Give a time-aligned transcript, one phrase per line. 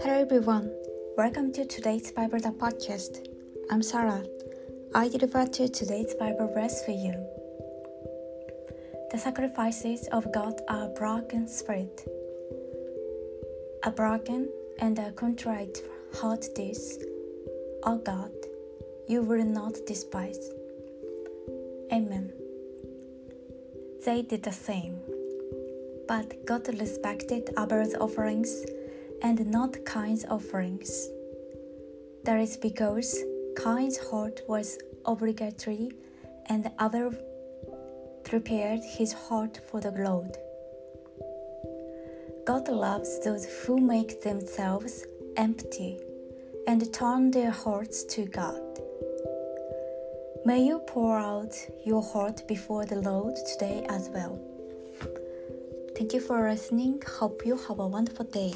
[0.00, 0.72] Hello everyone,
[1.16, 3.28] welcome to today's Bible podcast.
[3.70, 4.24] I'm Sarah.
[4.96, 7.12] I deliver to today's Bible verse for you.
[9.12, 12.04] The sacrifices of God are broken spirit.
[13.84, 14.48] A broken
[14.80, 15.82] and a contrite
[16.14, 16.98] heart this,
[17.84, 18.32] O God,
[19.06, 20.50] you will not despise.
[21.92, 22.32] Amen.
[24.04, 25.11] They did the same.
[26.12, 28.66] But God respected Abel's offerings
[29.22, 31.08] and not Cain's offerings.
[32.24, 33.18] That is because
[33.56, 35.90] Cain's heart was obligatory
[36.50, 37.14] and Abel
[38.24, 40.36] prepared his heart for the Lord.
[42.44, 45.06] God loves those who make themselves
[45.38, 45.98] empty
[46.66, 48.60] and turn their hearts to God.
[50.44, 51.54] May you pour out
[51.86, 54.38] your heart before the Lord today as well.
[55.94, 57.02] Thank you for listening.
[57.06, 58.54] Hope you have a wonderful day.